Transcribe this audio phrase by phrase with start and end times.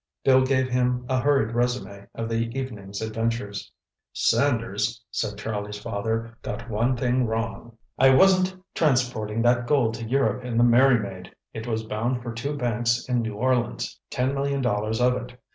[0.23, 3.71] Bill gave him a hurried resume of the evening's adventures.
[4.11, 7.77] "Sanders," said Charlie's father, "got one thing wrong.
[7.99, 11.35] I wasn't transporting that gold to Europe in the Merrymaid.
[11.53, 15.39] It was bound for two banks in New Orleans—ten million dollars of it.